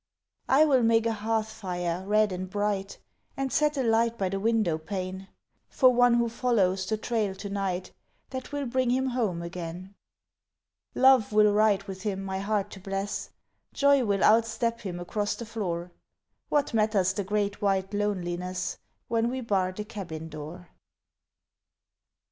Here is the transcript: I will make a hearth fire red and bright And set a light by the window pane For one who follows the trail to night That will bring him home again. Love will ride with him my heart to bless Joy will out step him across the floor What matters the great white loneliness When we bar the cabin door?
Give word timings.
I 0.49 0.65
will 0.65 0.81
make 0.81 1.05
a 1.05 1.13
hearth 1.13 1.51
fire 1.51 2.03
red 2.07 2.31
and 2.31 2.49
bright 2.49 2.97
And 3.37 3.53
set 3.53 3.77
a 3.77 3.83
light 3.83 4.17
by 4.17 4.29
the 4.29 4.39
window 4.39 4.79
pane 4.79 5.27
For 5.69 5.93
one 5.93 6.15
who 6.15 6.27
follows 6.27 6.87
the 6.87 6.97
trail 6.97 7.35
to 7.35 7.49
night 7.51 7.91
That 8.31 8.51
will 8.51 8.65
bring 8.65 8.89
him 8.89 9.09
home 9.09 9.43
again. 9.43 9.93
Love 10.95 11.31
will 11.31 11.53
ride 11.53 11.83
with 11.83 12.01
him 12.01 12.23
my 12.23 12.39
heart 12.39 12.71
to 12.71 12.79
bless 12.79 13.29
Joy 13.73 14.03
will 14.03 14.23
out 14.23 14.47
step 14.47 14.81
him 14.81 14.99
across 14.99 15.35
the 15.35 15.45
floor 15.45 15.91
What 16.49 16.73
matters 16.73 17.13
the 17.13 17.23
great 17.23 17.61
white 17.61 17.93
loneliness 17.93 18.79
When 19.07 19.29
we 19.29 19.41
bar 19.41 19.71
the 19.71 19.85
cabin 19.85 20.29
door? 20.29 20.69